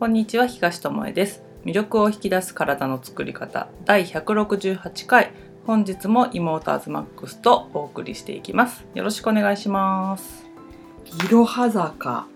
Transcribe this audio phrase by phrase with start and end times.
[0.00, 1.42] こんにちは東智恵です。
[1.66, 5.30] 魅力を引き出す体の作り方第168回。
[5.66, 8.86] 本日も妹アズマックスとお送りしていきます。
[8.94, 10.46] よろしくお願いします。
[11.26, 12.26] いろは坂。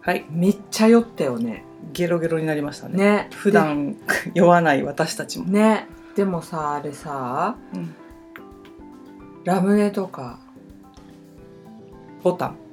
[0.00, 0.24] はい。
[0.30, 1.64] めっちゃ酔ったよね。
[1.92, 2.96] ゲロゲロになりましたね。
[2.96, 3.28] ね。
[3.34, 3.96] 普段
[4.34, 5.86] 酔わない私たちも、ね。
[6.16, 7.94] でもさあれさうん。
[9.44, 10.40] ラムネとか
[12.24, 12.69] ボタンあボタン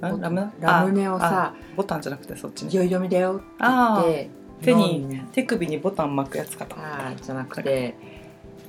[0.00, 2.70] ラムネラムネをあさあボタンじゃなくてそっち「ね。
[2.72, 4.30] 酔い止めだよ」ってあ言って
[4.62, 7.94] 手に手首にボタン巻くやつかとあーじゃなくて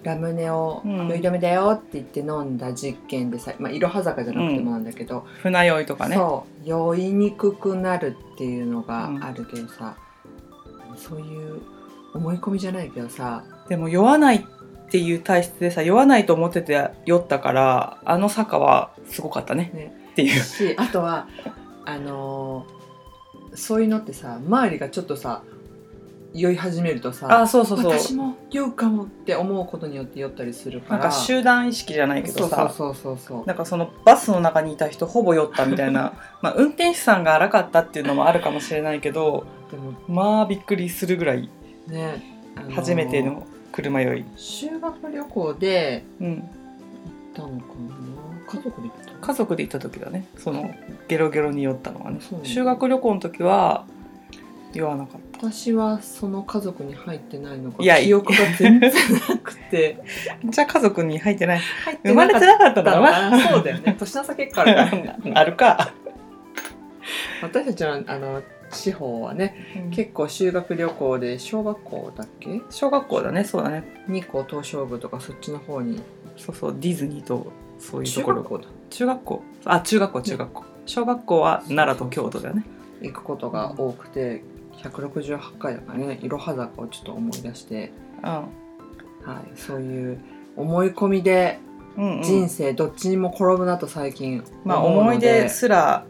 [0.04, 1.08] ラムネを「うん。
[1.10, 6.16] 酔い止めだよ」って言って飲んだ実験でさまあいろは坂じゃなくてもなんだけど、船酔いとかね。
[6.16, 9.96] そう酔いにくくなるっていうのがあるけどさ、
[10.96, 11.62] そういう
[12.14, 19.72] 思い込みじゃないけどさでも酔わないっていう体質でさ酔わないと思ってて酔ったからあの坂はすごかったね。
[19.74, 20.42] ねっていう。
[20.42, 21.28] しあとは
[21.86, 22.78] あのー
[23.56, 25.42] そういうのってさ周りがちょっとさ
[26.34, 27.92] 酔い始めるとさあそうそうそう。
[27.92, 31.00] 私も酔うかもって思うことによって酔ったりするから。
[31.04, 32.70] なんか集団意識じゃないけどさ。
[32.76, 36.14] そうそうそうそうなんかそのバスの中にいた人ほぼ酔ったみたいな。
[36.42, 41.50] まあ運転手さんが荒かったっていうのもあるかもしれないけどでもまあびっくりするぐらい
[41.88, 42.22] ね、
[42.56, 46.44] あのー初めての車酔い、修学旅行でうん、行っ
[47.34, 48.60] たのかな？
[48.60, 50.26] 家族で行った家族で行った時だね。
[50.38, 50.74] その
[51.10, 52.20] ゲロゲロに酔ったのはね。
[52.44, 53.86] 修学旅行の時は
[54.74, 55.50] 酔わなかった。
[55.50, 58.90] 私はその家族に入ってないのかいや記憶が全然
[59.30, 60.02] なくて。
[60.50, 61.60] じゃあ家族に入ってない。
[61.60, 63.30] 入って生まれてなかったんだな。
[63.32, 63.96] なそうだよね。
[64.00, 65.94] 年の差結果あるから あるか、
[67.42, 68.42] 私たちのあの
[68.72, 72.62] 地方はね結構修学旅行で小学校だっけ？
[72.70, 73.44] 小学校だね。
[73.44, 73.84] そうだね。
[74.08, 76.02] 日光東照宮とかそっちの方に。
[76.38, 76.76] そうそう。
[76.80, 78.44] ディズニーとそういうところ
[78.90, 79.42] 中学校？
[79.64, 82.64] だ中学校あ中学校中学校、小学校は奈良と京都だよね。
[83.02, 84.44] 行くことが多くて
[84.78, 88.48] 168回だからねいろは坂をちょっと思い出して、は
[89.28, 90.20] い、そういう
[90.56, 91.60] 思い込みで
[91.98, 92.24] うん、うん。
[92.24, 96.06] 人生どっちにも転ぶなと最近まあ思い出すら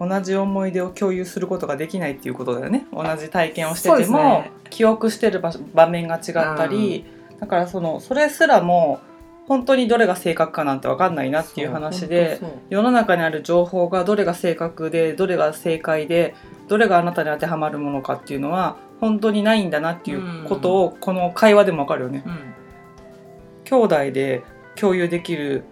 [0.00, 2.86] 同じ思い出を共有することができないっていうことだよね。
[2.90, 4.50] 同じ体験をしてても、ね。
[4.70, 7.04] 記憶してる場場面が違ったり、
[7.38, 9.00] だからそのそれすらも
[9.50, 16.36] 本当にどれが正確かなんて分かんないなっていう話で世の中にある情報がどれが正確でどれが正解で
[16.68, 22.22] どれがあなたに当てはまるものかっていうのは本当にないんだなっていうことをこの会話でも分かるよね。
[23.64, 24.42] 当そう兄弟で
[24.76, 25.64] 共有できる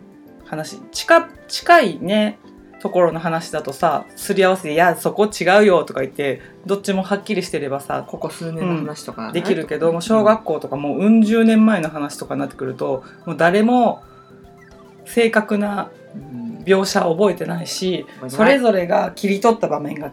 [0.44, 2.40] 話近近いね
[2.80, 14.02] ところの話だとさすり合わせて「いやそこ違うよ」とか言ってどっちもはっきりしてればさここ数年の話とか、できるけども小学校とかもううん十年前の話とかになってくるともう誰も
[15.04, 20.12] 正確なうん描写を覚えてないし覚えてないそれぞれが切り取った場面が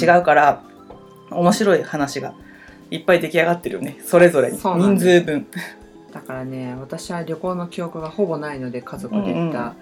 [0.00, 0.62] 違うから
[1.30, 2.34] 面白い話が
[2.90, 3.98] いっぱい出来上がってるよね。
[4.04, 4.58] それぞれに。
[4.58, 5.46] 人数分。
[6.12, 9.74] だからね私は旅行の記憶がほぼないので家族で行った、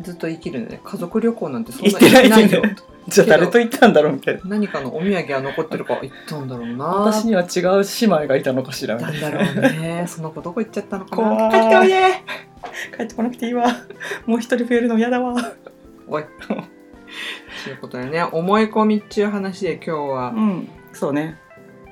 [0.00, 2.62] ずっと生きるので家族旅行なんてそんな行ってないないよ。
[3.08, 4.40] じゃあ誰と行ったんだろうみたいな。
[4.44, 6.84] 何かのお土産は残ってるから行ったんだろうな。
[6.84, 9.14] 私には違う姉妹がいたのかしらみたな。
[9.14, 10.04] いんなだろうね。
[10.08, 11.50] その子どこ行っちゃったのか怖ない。
[11.50, 11.94] 帰っておいで
[12.96, 13.66] 帰ってこなくていいわ。
[14.26, 15.34] もう一人増えるの嫌だわ。
[16.08, 16.24] おい。
[17.64, 18.22] ということでね。
[18.22, 20.32] 思い込みっちゅう話で今日は。
[20.34, 20.68] うん。
[20.92, 21.38] そうね。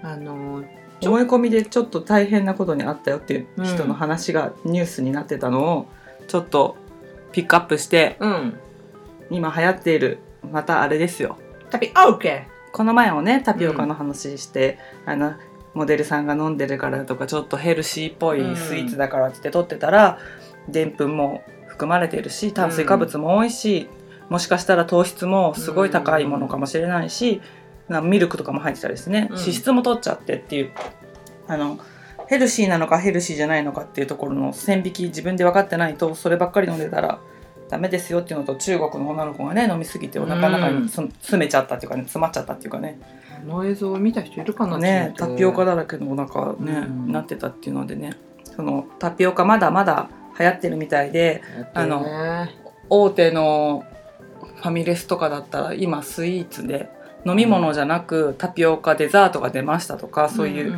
[0.03, 0.63] あの
[1.03, 5.87] 思い込みでちょっと大変なことにあったよっていう人の話がニュースになってたのを
[6.29, 6.77] ちょっと
[7.33, 8.59] ピックアップしてうん。
[9.31, 10.19] 今流行っている
[10.51, 11.39] またあれですよ。
[11.71, 15.35] 旅オーケこの前もねタピオカの話して、あの
[15.75, 20.19] モデルさんが飲んでるからとかちょっとヘルシーっぽいスイーツだからって言って取ってたら
[20.69, 23.89] でんぷんも含まれているし炭水化物も多いし、
[24.29, 27.41] もしかしたら糖質もすごい高いものかもしれないし、
[27.89, 29.39] なミルクとかも入ってたりしてね、うん。
[29.39, 30.73] 脂質も取っちゃってっていう
[31.47, 31.79] あの
[32.31, 37.19] ヘルシーなのかヘルシーじゃないのかっていうところの線引き自分で分かってないとそればっかり飲んでたら
[37.69, 43.01] ダメですよっていうのと中国の女の子がね飲みすぎてお腹の中につ詰めちゃったっていうかね詰まっちゃったっていうかね。
[43.43, 47.11] ーこの映像を見た人いるかなねタピオカだだらけのお腹ね、うん。
[47.11, 51.43] なってたっていうのでねそのタピオカまだまだ流行ってるみたいで
[51.75, 52.07] あの
[52.89, 53.85] 大手の
[54.57, 56.91] ファミレスとかだったら今スイーツで
[57.27, 60.73] 飲み物じゃなくタピオカデザートが出ましたとかそういう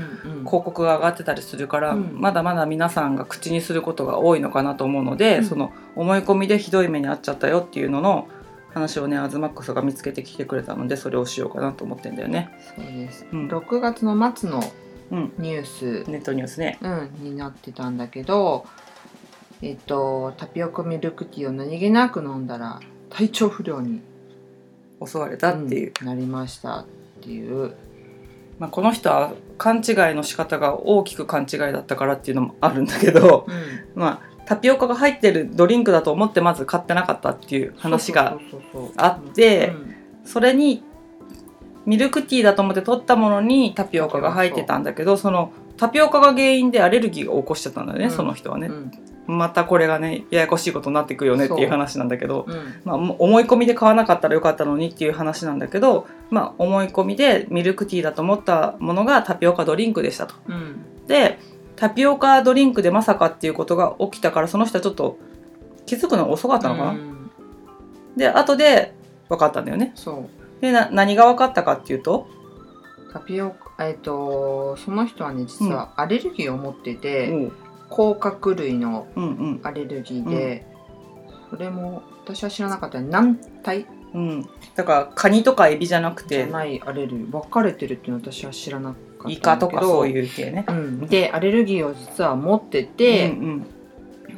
[0.45, 2.21] 広告が上がってたりするから、うん。
[2.21, 5.45] まだまだ皆さんが口にすることが多いのかなと思うので、うん。
[5.45, 8.29] その思い込みでひどい目に遭っちゃったよっていうのの
[8.75, 12.51] 話をねアズマックスが見つけてきてくれたのでそれをしようかなと思ってんだよね。
[12.77, 13.49] そうです、うん。
[13.49, 14.63] 6月の末の
[15.11, 16.79] うん、ニュース、ネットニュースね。
[16.81, 18.65] うん、になってたんだけど
[19.61, 22.81] えっとタピオカミルクティーを何気なく飲んだら
[23.11, 24.01] 体調不良に
[25.07, 26.87] 襲われたっていう、うんなりましたっ
[27.21, 27.75] ていう。
[28.59, 34.01] まあ、この人は勘違いの仕方が大きく勘違いだったからっていうのもあるんだけど、うん。
[34.01, 38.39] まあタピオカが入ってるドリンクだと思ってまず買ってなかったっていう話が
[38.97, 39.95] あってうん
[40.25, 40.85] それに
[41.85, 48.11] ミルクティーだと思って取ったものにタピオカが入ってたんだけどそのタピオカが原因でアレルギーが起こしちゃったんだよね、うん。
[48.11, 48.91] その人はね、うん
[49.27, 52.81] またこれがねややこしいことになっていくよねっていう話なんだけど、うん。
[52.85, 60.35] まあ、も思い込みで買わなかったらよかったのにっていう話なんだけど、まあ、思い込みでミルクティーだと思ったものがタピオカドリンクでしたと。
[60.49, 61.07] うん。
[61.07, 61.39] で
[61.77, 65.19] タピオカドリンクでまさかっていうことが起きたからその人はちょっと
[65.87, 67.31] 気づくのが遅かったのかな、うん。
[68.17, 68.95] で後で
[69.29, 69.93] 分かったんだよね。
[69.95, 70.61] そう。
[70.61, 72.29] でな何が分かったかっていうと
[73.13, 77.35] タピオカえっ、とその人はね実はアレルギーを持ってて、う。
[77.35, 77.53] ん
[77.95, 79.61] 甲殻類のうんうん。
[79.63, 80.67] アレルギーで、
[81.51, 83.87] それも私は知らなかった軟体？
[84.15, 84.49] うん。
[84.75, 86.37] だからカニとかエビじゃなくて。
[86.37, 87.31] じゃないアレルギー。
[87.31, 89.31] 分かれてるっていうのは私は知らなかったんだけど。
[89.31, 90.65] イカとかそういう系ね。
[90.69, 93.67] うん、でアレルギーを実は持ってて、うん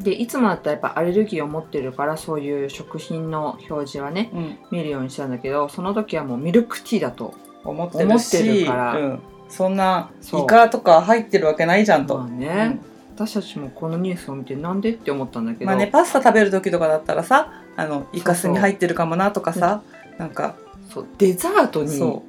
[0.03, 4.39] でいつもだったらやっぱアレルギーを持ってるからそういう食品の表示はねうん。
[4.41, 7.33] うん、見るようにしたんだけどその時はもうミルクティーだと
[7.65, 8.97] 思ってるから。
[8.97, 12.19] うん、そんなイカとか入ってるわけないじゃんと。
[12.19, 12.81] まあね、
[13.15, 19.83] 私たちもこのニュースを見てなんでって思ったんだけど、まあね、パスタ食べる時とかだったらさあのイカスに入ってるかもなとかさ
[20.19, 20.57] なんか。
[20.93, 22.23] そうデザートに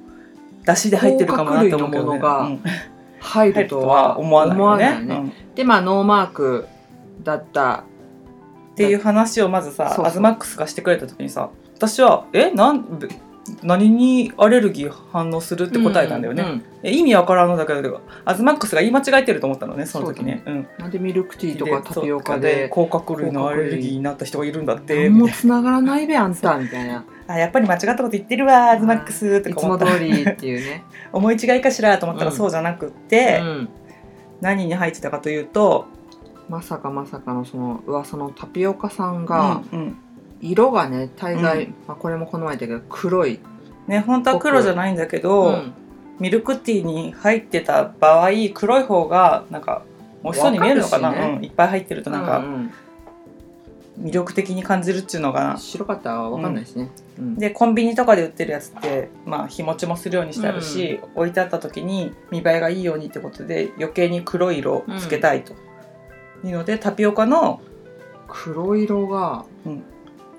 [0.63, 2.61] だしで入ってるかもなって思うけど、ね、がうん。
[3.19, 4.85] 入るとは思わないよね。
[4.85, 5.33] よね。
[5.55, 6.67] でまあノーマーク
[7.23, 7.83] だった。
[7.89, 7.95] うん
[8.75, 13.07] っていう話をまずさアズマックスがしてくれた時にさ私は「えなんべ
[13.63, 20.43] 何にアレルギー反応する?」って答えたんだよね、ううんえ意味わからんのだけどアズマックスが言い間違えてると思ったのねその時ね。
[20.45, 20.67] うん。
[20.77, 25.63] なんでミルクティーとかタピオカでで甲殻類のアレルギーになった人がいるんだって何もつな。
[25.63, 27.03] がらないべあんたみたいな。
[27.27, 32.37] あやっぱり間違ったこと言ってるわアズマックスっていつも通りっていうね、 思い違いかしらと思ったらうん。
[32.37, 33.69] そうじゃなくって、うん、
[34.41, 35.85] 何に入ってたかというと
[36.49, 39.97] まさかまさかのその噂のタピオカさんがうんうん
[40.41, 41.75] 色がね大概、うん。
[41.87, 43.39] まあ、これもこの前言ったけど黒い、
[43.87, 45.73] ね本当は黒じゃないんだけど、うん。
[46.19, 49.83] ミルクティーに入ってた場合黒い方がなんか
[50.23, 51.35] 美味しそうに見えるのかな、ね。
[51.37, 52.73] うん、いっぱい入ってるとなんかうんうん
[53.99, 57.35] 魅力的に感じるっていうのかな、白かったらわかんないですね、うん。
[57.35, 65.53] でコンビニとかで売ってるやつってまあ日持ちもするようにしてあるし、置いてあった時に見栄えがいいようにってことで余計に黒い色をつけたいと、
[66.43, 67.61] いうのでタピオカの
[68.27, 69.83] 黒色がうん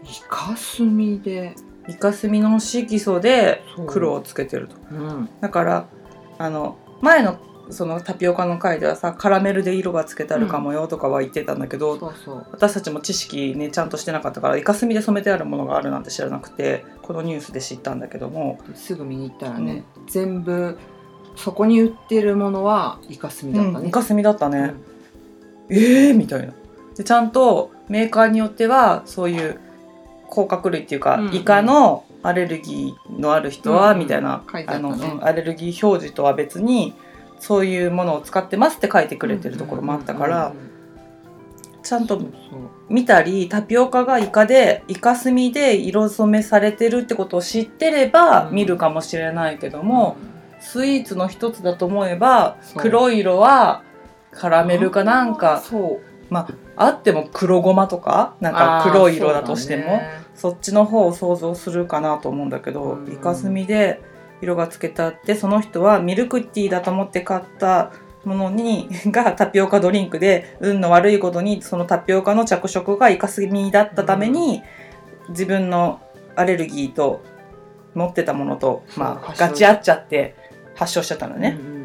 [0.08, 1.54] イカスミで、
[1.88, 4.76] イカスミの色素で黒をつけてると。
[4.90, 5.86] うん、だから
[6.38, 7.38] あの前の
[7.70, 12.46] そのタピオカの回ではさカラメルで色がつけてあるかもよとかは言ってたんだけど、そうそう。
[12.52, 18.60] 私たちも知識ねちゃんとしてなかったからイカスミで染めてあるものがあるなんて知らなくてこのニュースで知ったんだけども。
[18.74, 20.78] すぐ見に行ったらね、全部
[21.34, 24.74] そこに売ってるものはイカスミだったね、うんイカスミだったね、
[25.68, 25.76] うん。
[25.76, 26.52] えーみたいな。
[26.96, 29.60] でちゃんとメーカーによってはそういう
[30.28, 31.34] 甲殻類っていうか、うんうん。
[31.34, 33.99] イカのアレルギーのある人は、うんうん。
[34.00, 36.94] みたいな、書いてああの、アレルギー表示とは別に
[37.38, 41.82] そういうものを使ってますって書いてくれてるところもあったから、うんうんうんうん。
[41.82, 42.20] ちゃんと
[42.88, 48.55] 見たりタピオカがイカでイカスミで色染めされてるってことを知ってればうん。
[48.55, 50.16] 見るかもしれないけども、
[50.61, 53.83] スイーツの一つだと思えば黒い色は
[54.33, 60.00] カラメルかなんかそうまああっても黒ごまとかなんか黒い色だとしても
[60.35, 63.12] そっちの方を想像するかなと思うんだけど、うん。
[63.12, 64.00] イカスミで
[64.40, 67.92] 色がつけてあってその人はミルクティーだと思って買った
[68.25, 74.62] ものに がタピオカドリンクで運の悪いことにそのタピオカの着色がイカスミだったために、
[75.28, 76.00] 自分の
[76.35, 77.23] アレルギーと
[77.95, 80.35] 持ってたものと、まあ、ガチ合っちゃって
[80.75, 81.56] 発症しちゃったのね。
[81.59, 81.75] うん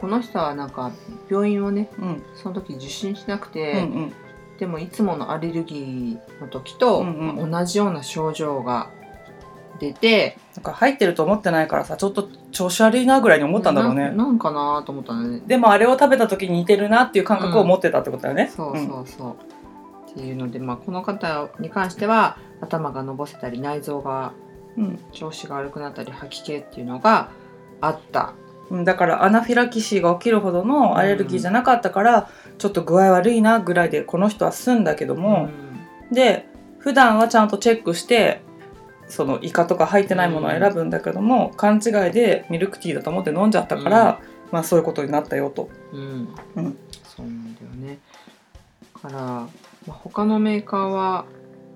[0.00, 0.92] この人はなんか
[1.30, 2.08] 病院をねうん。
[2.08, 4.12] うんその時受診しなくうんて、うん。
[4.58, 7.04] でもいつものアレルギーの時と、
[7.36, 8.90] 同じような症状が
[9.78, 14.10] 出てなんか入ってると思ってないからさちょっと調子悪いなぐらいに思ったんだろうね。
[14.10, 15.40] ななんかなと思ったのね。
[15.46, 24.32] でもあれを食べた時に似てるなっていう感覚を持ってたってことだよね、そうそうそう、っていうので、まあ、この方に関しては頭がのぼせたり内臓が
[24.76, 24.98] うん。
[25.12, 27.30] 調子が悪くなったり吐き気っていうのが
[27.80, 28.34] あった。
[28.36, 35.48] うん、だからアナフィラキシーが起きるほどのアレルギーじゃなかったから、ちょっと具合悪いなぐらいでこの人は済んだけども、
[36.12, 36.46] で
[36.78, 38.42] 普段はちゃんとチェックして
[39.08, 44.20] そのイカとか入ってないものを選ぶんだけども、勘違いでミルクティーだと思って飲んじゃったから、
[44.52, 45.68] まあそういうことになったよと。
[45.92, 46.78] うん、うん。
[47.04, 47.98] そうなんだよね。
[49.02, 49.48] だから、ま
[49.88, 51.24] あ、他のメーカーは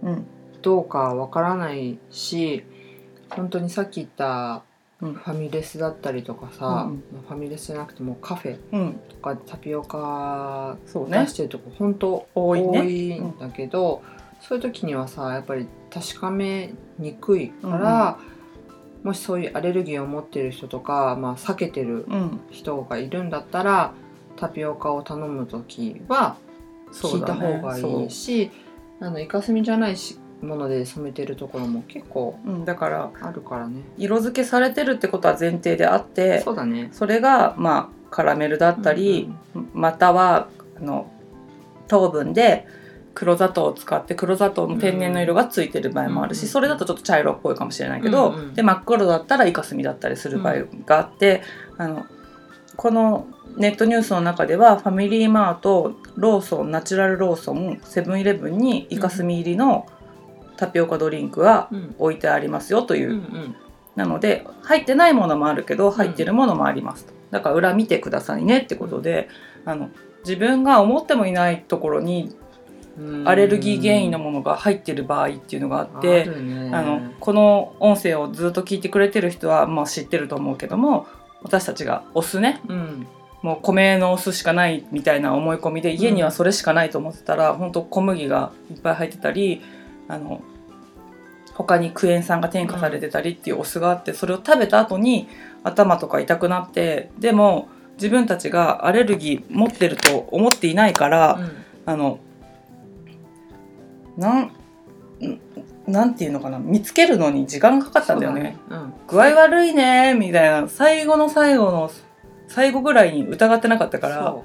[0.02, 0.26] うん。
[0.62, 2.64] どうかわからないし
[3.28, 4.62] 本当にさっき言った
[5.12, 9.00] ファミレスだったりとかさ、うんファミレスじゃなくてもカフェうん。
[9.08, 14.02] とかタピオカ出してるとこ本当多いね多いんだけど、
[14.40, 18.18] そういう時にはさやっぱり確かめにくいから、
[19.02, 22.40] もしそういうアレルギーを持ってる人とか、まあ、避けてるうん。
[22.50, 23.92] 人がいるんだったら
[24.36, 26.36] タピオカを頼む時は
[26.92, 28.50] 聞いた方がいいし、
[29.00, 33.82] あのイカスミじゃないしもので染めてるところも結構そううんだからあるからね。
[33.96, 36.88] 色付けされてるってことは前提であってそうだね。
[36.92, 39.32] それがまあカラメルだったり、
[39.72, 40.48] または
[40.78, 41.10] あの
[41.88, 42.66] 糖分で
[43.14, 51.42] 黒砂糖を使って黒砂糖の天然の色がついてる場合もあるし、うんそれだとちょっと茶色っぽいかもしれないけど、うんうんで真っ黒だったらイカスミだったりする場合があって、
[51.76, 52.06] あの
[52.76, 59.86] このネットニュースの中ではファミリーマートローソンナチュラルローソンセブンイレブンにイカスミ入りの
[60.56, 61.94] タピオカドリンクがうん。
[61.98, 63.10] 置いてありますよという。
[63.10, 63.56] うんうん。
[63.96, 69.28] なので入ってないものもあるけど入ってるものもありますと、だから裏見てくださいねってことで、
[69.64, 69.88] あの
[70.24, 72.34] 自分が思ってもいないところに
[72.98, 73.28] うん。
[73.28, 76.24] アレルギー原因のものが入ってる場合っていうのがあって、
[76.72, 81.06] あのこの音声をずっと聞いてくれてる人は、まあ、知ってると思うけども
[81.42, 82.60] 私たちがお酢ね。
[82.68, 83.06] うん。
[83.42, 89.60] もう米のお酢しかないみたいな思い込みで家にはそれしかないと思ってたら、本当小麦がいっぱい入ってたり
[90.08, 90.42] あの
[91.54, 95.28] 他にクエン酸が添加されてたりっていうお酢があってそれを食べた後に
[95.62, 101.38] 頭とか痛くなってでも自分たちがアレルギー持ってると思っていないから、
[101.86, 102.18] あの
[104.16, 104.42] なん
[105.24, 105.40] ん
[105.86, 108.58] なんていうのかな見つけるのに時間がかかったんだよね。
[108.68, 108.92] そうだね。
[109.06, 110.68] 具合悪いねみたいな。
[110.68, 111.90] 最後の最後の
[112.48, 114.36] 最後ぐらいに疑ってなかったうん、から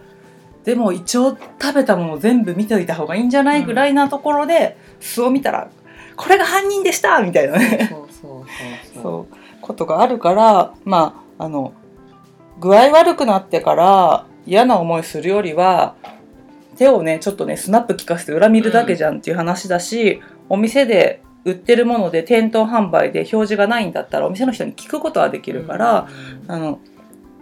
[0.63, 5.69] でも一応食べたもの全部見ておいた方がいいんじゃないぐらいなところで巣を見たら
[6.15, 7.57] これが犯人でしたみたいな。
[7.57, 7.95] ね
[9.01, 11.73] そうことがあるからまああの
[12.59, 15.95] 具合悪くなってから嫌な思いするよりは
[16.75, 26.07] 手をねちょっとねスナップ効かせて裏見るだけじゃんっていう話だし、お店で売ってるもので店頭販売で表示がないんだったらお店の人に聞くことはできるから、
[26.47, 26.51] うん。
[26.51, 26.79] あの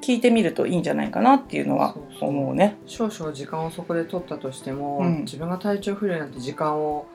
[0.02, 2.30] 聞いてみるといいんじゃないかなっていうのはそうそう。
[2.30, 2.78] 思うね。
[2.86, 5.20] 少々時間をそこで取ったとしても、うん。
[5.22, 7.08] 自分が体調不良になって時間を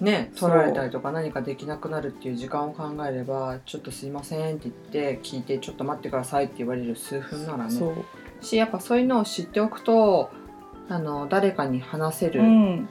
[0.00, 7.80] ね取られたりとか何かできなくなるっていう時間を考えれば「ちょっとすいません」って言って聞いて「ちょっと待ってください」って言われる数分ならね。
[8.40, 10.30] しやっぱそういうのを知っておくと
[10.88, 12.88] あの誰かに話せる、うん。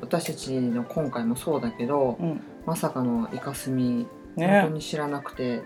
[0.00, 2.40] 私たちの今回もそうだけどうん。
[2.64, 4.06] まさかのイカスミ、
[4.36, 5.62] 本ね当に知らなくて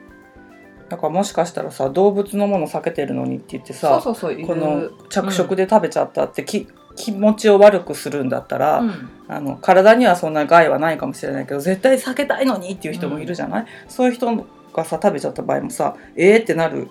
[0.91, 4.47] だからもしかしたらさ動物のもの避けてるのにって言ってそうさそうそういる。
[4.47, 6.67] この着色で食べちゃったってき、
[6.97, 9.09] 気持ちを悪くするんだったら、うん。
[9.29, 14.27] あの体にはそんな害はないかもしれないけど絶対避けたいのにっていう人もいるじゃない、そういう人
[14.75, 16.89] がさ食べちゃった場合もさえーってなる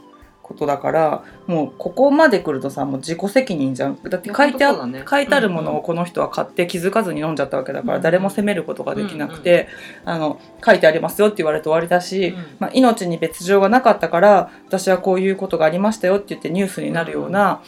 [0.49, 3.99] ことだからもうここまで来るとさもう自己責任じゃん。
[4.03, 9.67] だって書いてあね書いてあるものをこの人は買って気づかずに飲んじゃったわけだから、うん誰も責めることができなくて、
[10.05, 12.45] あの書いてありますよって言われて終わりだし、うん。
[12.59, 17.61] まあ、命に別状がなかったから私はこういうことがありましたよって言ってニュースになるような、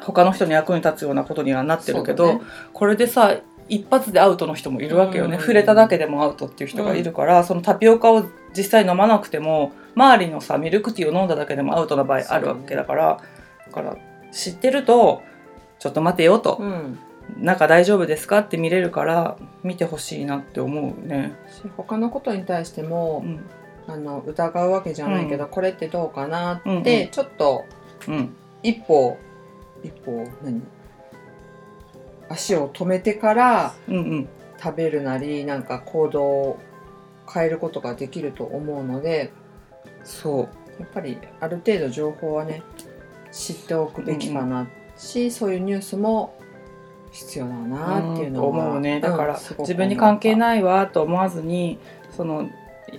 [0.00, 2.40] 他の人に役に立つようなことにはなってるけど、ね。
[2.74, 3.36] これでさ
[3.68, 8.24] 一発でアウトの人もいるわけよね、うん触れただけでもアウトっていう人がいるから、そのタピオカを
[8.56, 13.20] 実際飲まなくても周りのさミルクティーを飲んだだけでもアウトな場合あるわけだから
[13.66, 13.96] だから
[14.32, 15.22] 知ってると
[15.78, 16.98] ちょっと待てよと、うん。
[17.36, 21.36] 中大丈夫ですかって見れるから見てほしいなって思うね。
[21.48, 23.44] し他のことに対してもう、ん。
[23.86, 26.84] あの疑うわけじゃないけど、うこれってどうかなって、うんうん。
[27.10, 27.64] ちょっと
[28.06, 28.34] うん。
[28.62, 29.16] 一歩
[29.82, 30.62] 一歩何？
[32.28, 34.28] 足を止めてからうんうん。
[34.60, 36.58] 食べるなりなんか行動を
[37.32, 39.32] 変えることができると思うので
[40.04, 40.80] そう。
[40.80, 42.62] やっぱりある程度情報はね
[43.32, 46.38] 知っておくべきかなし、そういうニュースも
[47.10, 49.00] 必要だなっていうのは、ん思うね。
[49.00, 51.78] だから、自分に関係ないわと思わずに
[52.16, 52.48] その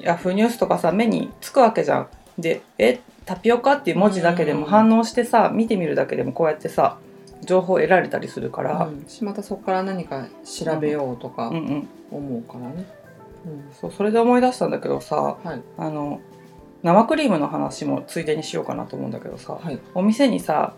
[0.02, 2.08] ヤフーニュースとかさ目につくわけじゃん。
[2.38, 4.66] で「えタピオカ」っていう文字だけでもうん。
[4.66, 6.98] 反応してさ見てみるだけでもこうやってさ
[7.42, 9.06] 情報を得られたりするから、うん。
[9.08, 11.88] しまたそこから何か調べようとかうんうん。
[12.12, 12.86] 思うからね。
[13.46, 13.74] うん。
[13.74, 15.62] そうそれで思い出したんだけどさはい。
[15.78, 16.20] あの
[16.84, 20.74] 生クリームの話もついでにしようかなと思うんだけどさ、はいお店にさ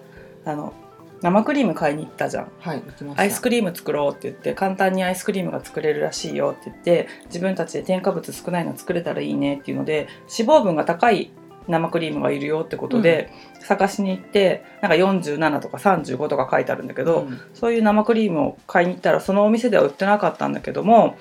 [0.45, 0.73] あの
[1.21, 2.51] 生クリーム買いに行ったじゃん。
[2.59, 2.83] はい
[3.15, 11.31] アイスクリーム作ろうって言って簡単にアイスクリームが作れるらしいよって言って自分たちで添加物少ないの作れたらいいねっていうので脂肪分が高い
[11.67, 21.17] 生クリームがいるよってことで、探しに行ってなんか47とか35とか書いてあるんだけど、うんそういう生クリームを買いに行ったらそのお店では売ってなかったんだけども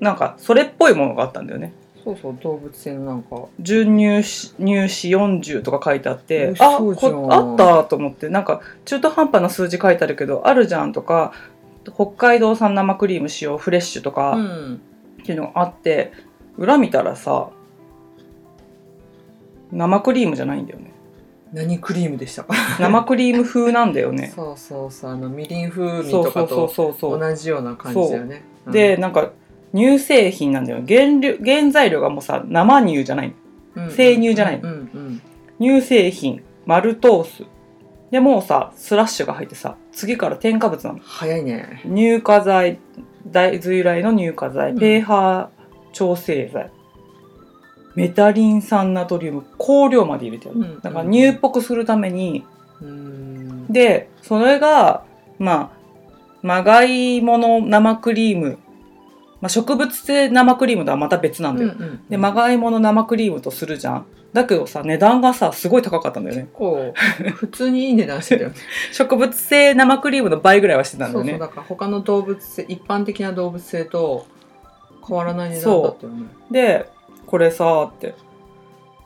[0.00, 1.74] なんかそれっぽいものがあったんだよね。
[2.08, 4.86] そうそう動物性のなんか純乳脂乳脂
[5.40, 11.32] 40とか書いてあってあこあったと思ってなんか中途半端な数字書いてあるけどあるじゃんとか
[11.94, 14.80] 北海道産生クリーム使用フレッシュとかうん。
[15.22, 16.12] っていうのがあって
[16.56, 17.50] 裏見たらさ
[19.70, 20.92] 生クリームじゃないんだよね。
[21.52, 22.44] 何クリームでした？
[22.44, 24.32] か生クリーム風なんだよね。
[24.34, 28.42] そうそうそうあのみりん風味そうそうそうとかと同じような感じだよね。
[28.66, 28.70] う。
[28.70, 28.72] ん。
[28.72, 29.30] でなんか
[29.74, 30.82] 乳製品なんだよ。
[30.86, 33.34] 原料原材料がもうさ生乳じゃない
[33.74, 35.22] うん生乳じゃないうんうん
[35.60, 36.42] 乳製品。
[36.66, 37.44] マルトース。
[38.10, 40.98] でもうさスラッシュが入ってさ次から添加物なの。
[41.02, 41.82] 早いね。
[41.84, 42.78] 乳化剤
[43.26, 44.78] 大豆由来の乳化剤、うん。
[44.78, 46.70] ペーハー調整剤。
[47.94, 49.42] メタリン酸ナトリウム。
[49.58, 52.44] 香料まで入れてる、うんだから乳っぽくするために。
[52.80, 53.66] うん。
[53.66, 55.04] でそれが
[55.38, 55.78] まあ
[56.42, 58.58] まがいもの生クリーム、
[59.40, 64.06] まあ、植物性生クリームとはまた別なんだよ、うんうんでまがいもの生クリームとするじゃん。
[64.32, 66.48] だけどさ値段がさすごい高かったんだよね。
[66.52, 68.50] こう普通にいい値段してたよ。
[68.50, 68.56] ね
[68.92, 74.26] 植物性生クリームの倍ぐらいはしてたんだそうそうよねだから他の動物性一般的な動物性と
[75.06, 76.26] 変わらない値段だったよね。
[76.50, 76.88] で
[77.26, 78.14] これさって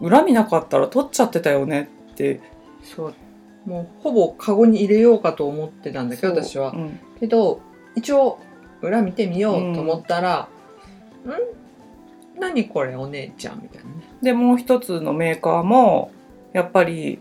[0.01, 2.41] 恨みなかったら取っちゃってたよねって。
[2.83, 3.15] そう。
[3.65, 6.73] もうほぼカゴに入れようかと思ってたんだけど私は。
[6.73, 6.99] うん。
[7.21, 7.61] けど
[7.95, 8.39] 一応
[8.83, 10.49] 裏見てみようと思ったら
[12.39, 12.41] 「ん。
[12.41, 13.91] 何これお姉ちゃん」みたいなね。
[14.23, 16.11] でもう一つのメーカーも
[16.53, 17.19] やっぱり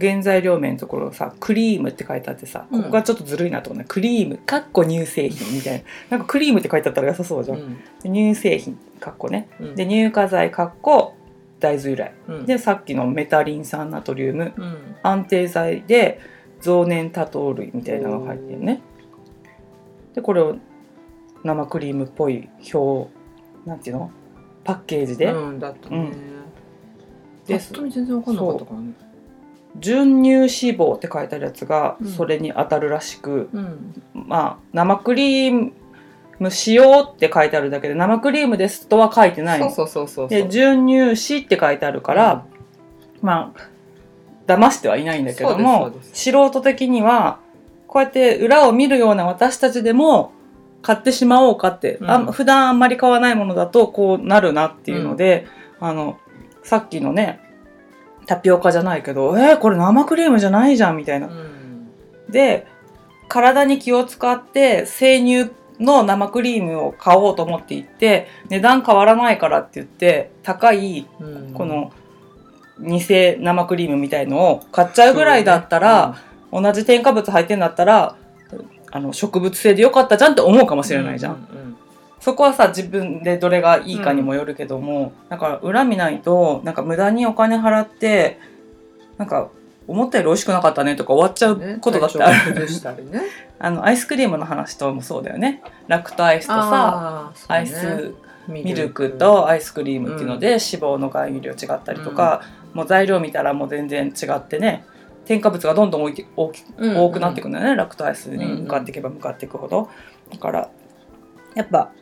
[0.00, 2.82] 原材料名のところさクリームって書いてあってさうん。
[2.82, 5.84] ここがちょっとずるいなと思うね、クリームかっこ乳製品みたいな。
[6.10, 7.76] なんかクリームって書いてあったら良さそうじゃん、うん。
[8.02, 9.48] で乳製品かっこね。
[9.60, 9.74] うん。
[9.74, 11.14] で乳化剤かっこ
[11.58, 12.12] 大豆由来。
[12.28, 12.46] うん。
[12.46, 14.52] でさっきのメタリン酸ナトリウム。
[14.56, 14.96] うん。
[15.02, 16.20] 安定剤で
[16.60, 18.80] 増粘多糖類みたいなのが入ってるね
[20.14, 20.56] でこれを
[21.44, 23.10] 生クリームっぽい表
[23.64, 24.10] なんていうの？
[24.64, 26.10] パッケージで、うんだったね、うん
[27.46, 28.92] でぱっと見全然分かんなかったからね。
[29.78, 32.08] 純乳脂肪って書いてあるやつがうん。
[32.08, 34.02] それに当たるらしく、うん。
[34.14, 35.72] まあ生クリー
[36.38, 39.60] ム使用って書いてあるだけで生クリームですとは書いてない。
[39.60, 40.28] のそうそうそうそう。
[40.28, 42.46] で純乳脂って書いてあるから、
[43.22, 43.70] まあ
[44.46, 47.38] 騙してはいないんだけども素人的には
[47.90, 50.30] こうやって裏を見るような私たちでも
[50.80, 52.32] 買ってしまおうかって、あうん。
[52.32, 55.48] 普段あんまり買わないものだとこうなるなっていうので、
[55.80, 56.16] あの
[56.62, 57.40] さっきのね
[58.26, 61.26] タピオカじゃないけどえー、これ生クリームじゃないじゃんみたいな。
[61.26, 61.30] う。
[61.30, 62.30] ん。
[62.30, 62.64] で
[63.28, 65.50] 体に気を使って生乳
[65.80, 71.54] の生クリームを買おうと思って行って値段変わらないからって言って高いうん。
[71.54, 71.90] この
[72.78, 78.16] 偽生クリームみたいのを買っちゃうぐらいだったら、同じ添加物入ってんだったら
[78.90, 81.76] あの植物性でよかったじゃんって思うかもしれないじゃん、ううん
[82.20, 88.38] そこはさ自分でどれがいいかにもよるけども、だから恨みないとなんか無駄にお金払って
[89.16, 89.50] なんか
[89.88, 93.22] 思ったより美味しくなかったねとか終わっちゃうんうことだってある、体調崩したりね。
[93.58, 95.62] あのアイスクリームの話ともそうだよね。
[95.88, 97.40] ラクトアイスとさ、ね。
[97.48, 98.14] アイス
[98.48, 99.10] ミルク。
[99.10, 102.42] とアイスクリームっていうので、脂肪の含有量違ったりとか、
[102.74, 104.84] もう材料見たらもう全然違ってね
[105.30, 106.50] 添加物がどんどん大き多
[107.08, 109.88] くなっていくんだよね、ラクトアイスに向かっていけば向かっていくほど。
[110.28, 110.70] だから
[111.54, 111.92] やっぱ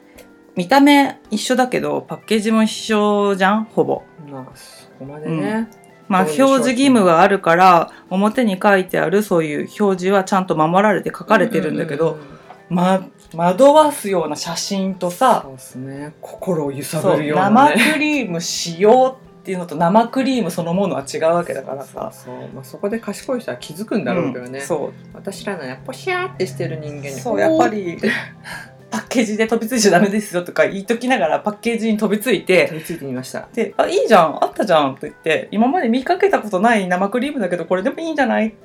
[0.57, 3.65] 見た目一緒だけどパッケージも一緒じゃん？
[3.65, 4.03] ほぼ。
[4.31, 5.69] まあそこまでね、
[6.09, 6.57] まあ表そうでしょう。
[6.61, 12.21] 示義務があるから表に書いてあるそういう表示はちゃんと守られて書かれてるんだけど、うう
[12.71, 12.77] うん。
[12.77, 16.15] ま惑わすような写真とさそうですね。
[16.23, 22.13] 心を揺さぶるような生ねクリーム使用っていうのと生クリームそのものは違うわけだからさ。
[22.13, 27.99] そうまあ、そこで賢い人は気づくんだろうけどね、うんそ私らのやっぱシャーってしてる人間にうそうやっぱり。
[28.91, 33.47] パッケージで飛びついちゃダメですよとか言いときながらパッケージに飛びついて飛びついてみました。
[33.53, 38.57] で「あいいじゃんあったじゃん」と言って今まで見かけたことない生クリームだけどこれでもいいんじゃないって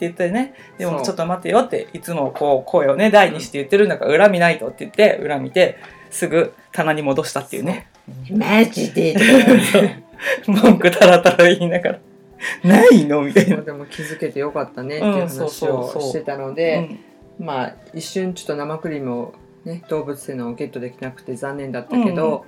[0.00, 0.54] 言ってね。
[0.78, 5.76] でもちょっと待ってよっていつもこう声をね大にして言ってるんだから恨みないとって言って恨みて
[6.10, 7.88] すぐ棚に戻したっていうね。
[8.30, 9.16] マジで
[10.46, 11.98] 文句たらたら言いながら
[12.64, 13.56] 「ないの?」みたいな。
[13.58, 16.98] でも気づけてよかったねっていう話をしてたのうで、ん。
[17.38, 22.44] まあ一瞬ちょっと生クリームをね動物性のをゲットできなくて残念だったけど、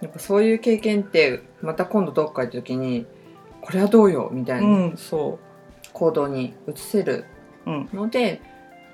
[0.00, 3.06] やっぱそういう経験ってまた今度どっか行った時に
[3.60, 4.92] これはどうよみたいな
[5.92, 7.24] 行動に移せる
[7.66, 8.38] う、うん、ので、やっ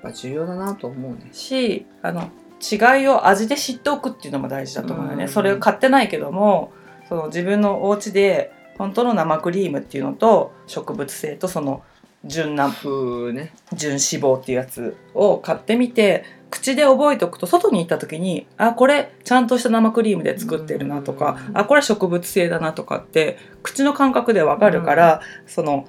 [0.03, 1.29] ぱ重要だなと思うね。
[1.31, 5.29] しあの違いを味で知っておくっていうのも大事だと思うよね、うん。
[5.29, 6.71] それを買ってないけども
[7.07, 11.83] その自分のお家で本当の生クリームっていうのと植物性とその
[12.25, 13.53] 純な風ね。
[13.73, 25.87] 純脂肪っていうやつを買ってみて口で覚えておくと外に行った時にあこれちゃんとした生クリームで作ってるなとか、うんあこれ植物性だなとかって口の感覚でわかるから、その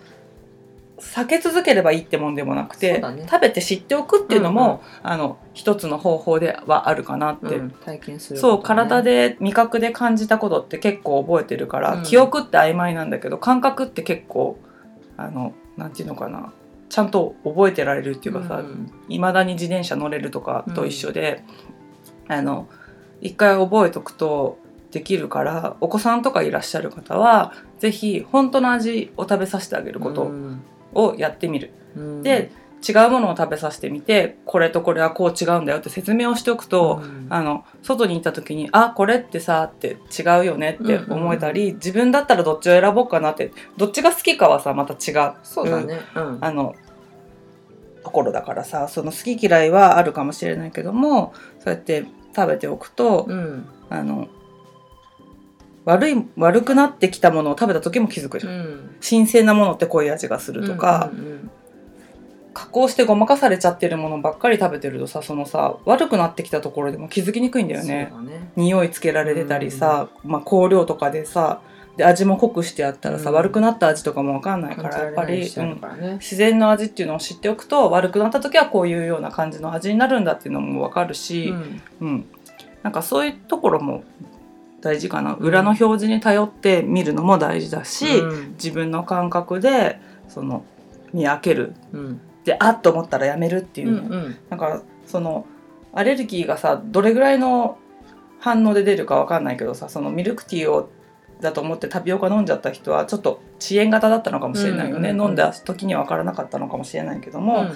[0.99, 3.27] 避け続ければいいってもんでもなくて、ね。
[3.31, 7.57] 食べて知っておくっていうのも、あの一つの方法ではあるかなって。
[7.57, 12.03] うん体験するそう体で味覚で感じたことって結構覚えてるから、うん。
[12.03, 14.59] 記憶って曖昧なんだけど感覚って結構
[15.17, 16.53] あのなんていうのかな。
[16.89, 21.43] ちゃんと覚えてられるっていうかさうんいま、未だに自転車乗れるとかと一緒で、
[22.29, 22.69] あの
[23.21, 24.59] 一回覚えとくと
[24.93, 30.25] できるからお子さんとかいらっしゃる方は是非本当の味を食べさせてあげること。
[30.25, 30.63] うん
[30.97, 31.73] をやってみる。
[31.97, 32.23] うん。
[32.23, 32.51] で
[32.87, 37.27] 違うものを食べさせてみてこれとこれはこう違うんだよって説明をしておくと、うん。
[37.31, 45.33] あの外に行った時に「あこれってさ」って違うよねって思えたり、自分だったらどっちを選ぼうかなってどっちが好きかはさまた違う。
[45.43, 46.01] そうだね。
[46.15, 46.39] うん。
[46.41, 46.75] あの
[48.05, 52.05] ところだからさその好き嫌いはあるかもしれないけどもそうやって
[52.37, 53.67] 食べておくと、うん。
[53.89, 54.29] あの
[55.87, 58.53] 悪い悪くなってきたものを食べた時も気づくじゃん。
[58.53, 58.97] うん。
[59.01, 61.51] 新鮮なものってこういう味がするとか、うんうん
[62.57, 68.11] 加工してごまかされちゃってるものばっかり食べてるとさそのさ悪くなってきたところでも気づきにくいんだよね。
[68.25, 68.51] ね。
[68.57, 71.61] 匂いつけられてたりさ、まあ、香料とかでさ
[71.99, 73.37] で味も濃くしてあったらさ、うん。
[73.37, 76.13] 悪くなった味とかも分かんないからやっぱり、られないしあうん。
[76.15, 81.83] 自然の味っていうのを知っておくと悪くなった時はこういうような感じの味になるんだっていうのも分かるし、うん。
[82.01, 82.27] うん。
[82.83, 84.03] なんかそういうところも
[84.87, 88.53] 大事かな裏の表示に頼って見るのも大事だし、うん。
[88.53, 90.65] 自分の感覚でその
[91.13, 91.75] 見分ける。
[91.93, 92.21] うん。
[92.45, 95.47] であっと思ったらやめるっていうの、うんだからその
[95.93, 97.79] アレルギーがさどれぐらいの
[98.39, 100.89] 反応で出るかわかんないけどさそのミルクティーを
[101.41, 105.27] だと思ってタピオカ飲んじゃった人はちょっと遅延型だったのかもしれないよね、うんうんうん。
[105.29, 107.73] 飲んだ時には分からなかったのかもしれないけどうも、ん。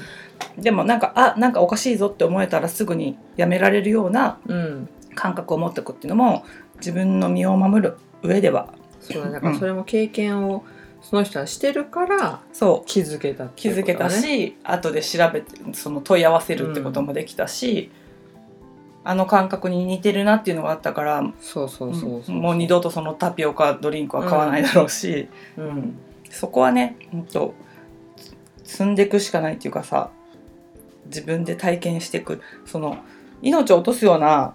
[0.57, 4.88] でもなんかあなんかおかしいぞって思えたらすぐにやめられるようなうん。
[5.14, 6.44] 感覚を持っておくっていうのも
[6.80, 8.74] 自分の身を守る上では。
[9.00, 10.64] そうだからそれも経験を
[11.00, 12.86] その人はしてるからそう。
[12.86, 17.90] 気づけたって気づけたし、後で調べてその問い合わせるってこともできたし、
[19.02, 25.98] あの感覚に似てるなっていうのがあったからそうそうそうもう二度とそのタピオカドリンクは買わないだろうし、うん。
[26.30, 27.54] そこはねほんと
[28.62, 30.10] 積んでいくしかないっていうかさ
[31.06, 32.98] 自分で体験していくその
[33.42, 34.54] 命を落とすような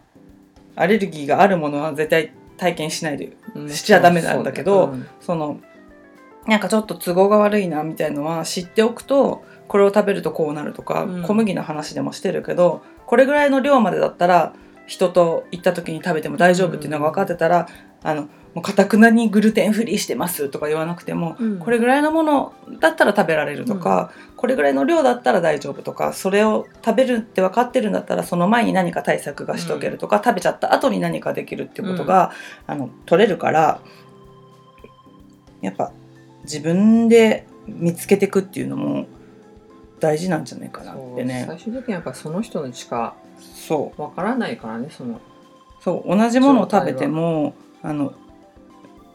[0.75, 3.69] アレルギーがあるものは絶対体験しないでうん。
[3.69, 5.59] しちゃダメなんだけどそうその
[6.47, 11.23] なんかちょっと都合が悪いなみたいのは知っておくとこれを食べるとこうなるとか、うん。
[11.23, 14.53] 小麦の話でもしてるけどこれぐらいの量までだったら
[14.87, 17.67] 人と行った時に食べても大丈夫っていうのが分かってたら、
[18.05, 21.59] あのもうかたくなにグルテンフリーしてますとか言わなくても、うん。
[21.59, 32.31] これぐらいのものだったら食べられるとか、これぐらいの量だったら大丈夫とかそれを食べるって分かってるんだったらその前に何か対策がしとけるとか、食べちゃった後に何かできるっていうことが、
[32.67, 33.81] あの取れるから
[35.61, 35.91] やっぱ
[36.43, 39.07] 自分で見つけていくっていうのも
[39.99, 41.45] 大事なんじゃないかなってね。
[41.47, 44.01] 最終的にやっぱその人にしかそう。
[44.01, 45.19] わからないからねその。
[45.81, 47.53] そう同じものを食べても
[47.85, 48.13] あの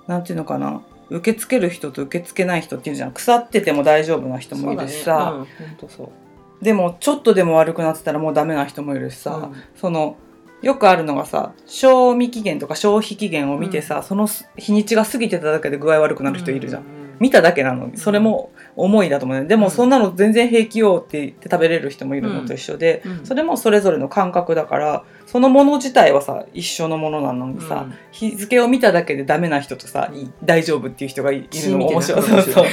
[0.06, 0.83] なんていうのかな。
[1.11, 3.12] 受け付ける人と受け付けない人っていうじゃん。
[3.12, 5.66] 腐ってても大丈夫な人もいるしさ、ね。
[5.90, 9.62] うん、でもちょっとでも悪くなってたらもうダメな人もいるしさ、うん。
[9.74, 10.16] その
[10.62, 19.44] よくあるのがさ賞味期限とか消費期限を見てさ、その日にちが過ぎてただけで具合悪くなる人いるじゃん、うう見ただけなのにそれも思いだと思うね。
[19.46, 19.70] でもうん。
[19.70, 23.26] そんなの全然平気よって言って食べれる人もいるのと一緒で、うん。
[23.26, 27.94] それもそれぞれの感覚だからそのもの自体はさ一緒のものなのにさ、うん。
[28.11, 32.64] 日付を見ただけでダメな人とさ、い大丈夫っていう人がいいるのも面白そうそう。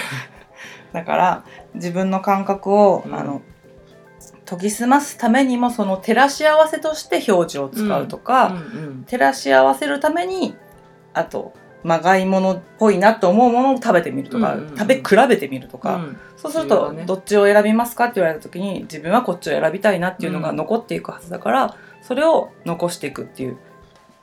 [0.93, 1.43] だから
[1.75, 3.13] 自分の感覚を、うん。
[3.13, 3.41] あの
[4.45, 8.55] 研ぎ澄ますためにもその照らし合わせとして表示を使うとか、
[9.07, 10.55] 照らし合わせるために
[11.13, 14.77] あとまがいものっぽいなと思うものを食べてみるとか、うんうんうん。
[14.77, 16.17] 食べ比べてみるとか、うん。
[16.35, 20.55] そうすると、どっちを選びますかって言われた時に自分はこっちを選びたいなっていうのがうん。
[20.55, 23.57] 残っていくはずだから、それを残していくっていう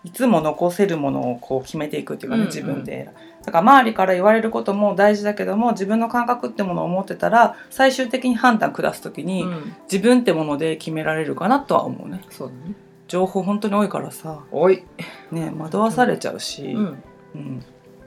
[0.05, 2.55] いつも残せるものをこう決めていくっていうかね、うんうん。
[2.55, 3.09] 自分で。
[3.45, 9.75] だから周りから言われることも大事だけども自分の感覚ってものを持ってたら最終的に判断下す時に、うん。
[9.91, 12.21] 自分ってもので決められるかなとは思うね。
[12.31, 12.75] そうだね。
[13.09, 14.85] 情報本当に多いからさ、おい、
[15.31, 17.03] ね、惑わされちゃうし、うん、
[17.35, 17.61] うん。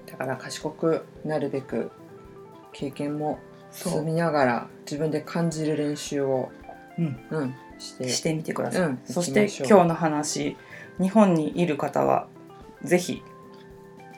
[0.05, 1.91] だから賢くなるべく
[2.71, 3.39] 経験も
[3.71, 6.49] 積みながら自分で感じる練習を、
[6.97, 7.19] うん。
[7.29, 8.09] うん、して。
[8.09, 10.57] してみてください、うんそして今日の話
[10.99, 12.27] 日本にいる方は
[12.83, 13.21] ぜひ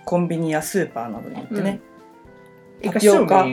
[0.05, 1.81] コンビニやスーパーなどに行ってね、
[2.81, 3.45] タピオカ。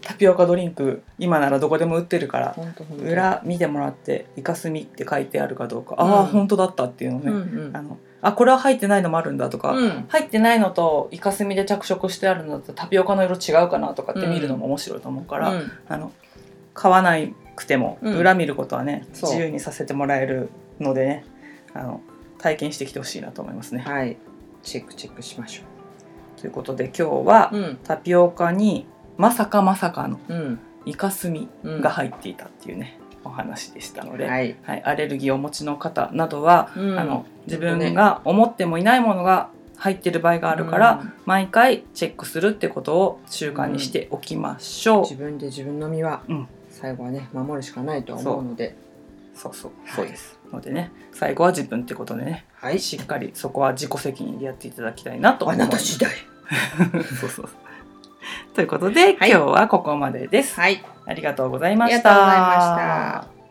[0.00, 2.56] タピオカドリンク今ならどこでも売ってるから
[2.98, 6.26] 裏見てもらって「イカスミ」って書いてあるかどうか、ああうん。
[6.28, 7.76] 本当だったっていうのね、うんうん。
[7.76, 10.04] あのあこれは入ってないのもあるんだとか、うん。
[10.08, 15.72] 入ってないのとイカスミで着色してあるのとタピオカの色違うかなとかって見るのも面白いと思うから、うん。
[15.88, 16.12] あの
[16.72, 17.16] 買わな
[17.56, 18.16] くてもうん。
[18.16, 20.48] 裏見ることはね、自由にさせてもらえる
[20.80, 21.24] のでね
[21.74, 22.00] あの
[22.38, 23.82] 体験してきてほしいなと思いますね。
[23.82, 24.16] はい。
[24.62, 25.62] チェックチェックしましょ
[26.40, 27.52] ということで今日は、
[27.84, 30.60] タピオカにまさかまさかのうん。
[30.84, 34.56] イカスミうんが入っていたっていうね、お話でしたので、はい。
[34.62, 36.98] はい、アレルギーをお持ちの方などは、うん。
[36.98, 45.02] あの自分が思ってもいないものが入ってる場合があるから、毎回チェックするってことを習慣にしておきましょう。
[45.02, 46.48] 自分で自分の身はうん。
[46.70, 48.76] 最後はね守るしかないと思うので。
[49.34, 49.54] そう。
[49.54, 50.38] そうはいそうです。
[50.52, 52.78] のでね最後は自分ってことでねはい。
[52.78, 55.78] しっかりそこは自己責任でやっていただきたいなと思います。
[55.78, 56.10] 次第。
[57.20, 57.48] そうそう
[58.54, 60.58] ということで、はい今日はここまでです。
[60.60, 62.10] はいありがとうございました。
[62.10, 63.41] ありがとうございました